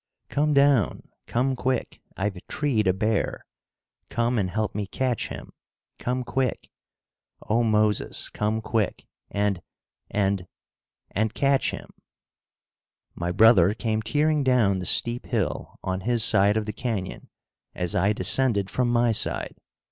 "Come 0.29 0.55
down! 0.55 1.09
Come 1.27 1.55
quick! 1.55 2.01
I've 2.17 2.35
treed 2.47 2.87
a 2.87 2.91
bear! 2.93 3.45
Come 4.09 4.39
and 4.39 4.49
help 4.49 4.73
me 4.73 4.87
catch 4.87 5.27
him; 5.27 5.53
come 5.99 6.23
quick! 6.23 6.71
Oh, 7.47 7.61
Moses! 7.61 8.31
come 8.31 8.61
quick, 8.61 9.05
and 9.29 9.61
and 10.09 10.47
and 11.11 11.35
catch 11.35 11.69
him!" 11.69 11.91
My 13.13 13.31
brother 13.31 13.75
came 13.75 14.01
tearing 14.01 14.43
down 14.43 14.79
the 14.79 14.87
steep 14.87 15.27
hill 15.27 15.77
on 15.83 16.01
his 16.01 16.23
side 16.23 16.57
of 16.57 16.65
the 16.65 16.73
canyon 16.73 17.29
as 17.75 17.93
I 17.93 18.11
descended 18.11 18.71
from 18.71 18.89
my 18.91 19.11
side. 19.11 19.55